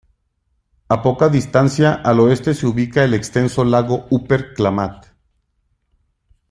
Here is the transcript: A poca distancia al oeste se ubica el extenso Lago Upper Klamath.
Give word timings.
A 0.87 0.99
poca 1.03 1.29
distancia 1.29 1.93
al 1.93 2.19
oeste 2.21 2.55
se 2.55 2.65
ubica 2.65 3.03
el 3.03 3.13
extenso 3.13 3.63
Lago 3.63 4.07
Upper 4.09 4.55
Klamath. 4.55 5.13